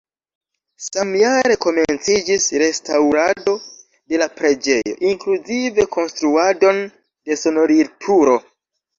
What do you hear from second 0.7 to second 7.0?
Samjare komenciĝis restaŭrado de la preĝejo, inkluzive konstruadon